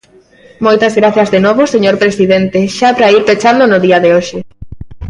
[0.65, 4.37] Moitas grazas de novo, señor presidente, xa para ir pechando no día de hoxe.